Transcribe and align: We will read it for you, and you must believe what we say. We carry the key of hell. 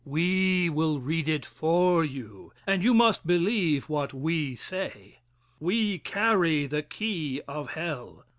We 0.03 0.67
will 0.67 0.99
read 0.99 1.29
it 1.29 1.45
for 1.45 2.03
you, 2.03 2.53
and 2.65 2.83
you 2.83 2.91
must 2.91 3.27
believe 3.27 3.87
what 3.87 4.15
we 4.15 4.55
say. 4.55 5.19
We 5.59 5.99
carry 5.99 6.65
the 6.65 6.81
key 6.81 7.39
of 7.47 7.73
hell. 7.75 8.25